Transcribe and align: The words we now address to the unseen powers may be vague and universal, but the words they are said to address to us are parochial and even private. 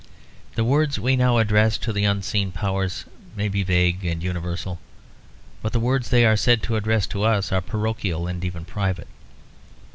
The 0.55 0.63
words 0.63 0.97
we 0.97 1.15
now 1.15 1.37
address 1.37 1.77
to 1.77 1.93
the 1.93 2.05
unseen 2.05 2.51
powers 2.51 3.05
may 3.35 3.47
be 3.49 3.61
vague 3.61 4.03
and 4.03 4.23
universal, 4.23 4.79
but 5.61 5.73
the 5.73 5.79
words 5.79 6.09
they 6.09 6.25
are 6.25 6.35
said 6.35 6.63
to 6.63 6.75
address 6.75 7.05
to 7.05 7.21
us 7.21 7.51
are 7.51 7.61
parochial 7.61 8.25
and 8.25 8.43
even 8.43 8.65
private. 8.65 9.07